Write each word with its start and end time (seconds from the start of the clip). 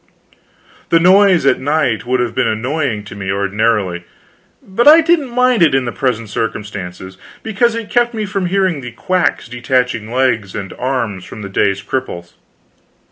The 0.89 0.99
noise 0.99 1.45
at 1.45 1.59
night 1.59 2.07
would 2.07 2.19
have 2.21 2.33
been 2.33 2.47
annoying 2.47 3.03
to 3.03 3.15
me 3.15 3.31
ordinarily, 3.31 4.03
but 4.63 4.87
I 4.87 4.99
didn't 5.01 5.29
mind 5.29 5.61
it 5.61 5.75
in 5.75 5.85
the 5.85 5.91
present 5.91 6.27
circumstances, 6.27 7.19
because 7.43 7.75
it 7.75 7.91
kept 7.91 8.15
me 8.15 8.25
from 8.25 8.47
hearing 8.47 8.81
the 8.81 8.93
quacks 8.93 9.47
detaching 9.47 10.11
legs 10.11 10.55
and 10.55 10.73
arms 10.73 11.23
from 11.23 11.43
the 11.43 11.49
day's 11.49 11.83
cripples. 11.83 12.33